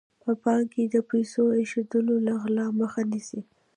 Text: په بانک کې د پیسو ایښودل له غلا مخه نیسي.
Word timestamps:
په 0.23 0.31
بانک 0.41 0.67
کې 0.73 0.83
د 0.87 0.95
پیسو 1.09 1.43
ایښودل 1.57 2.07
له 2.27 2.33
غلا 2.41 2.67
مخه 2.81 3.01
نیسي. 3.11 3.41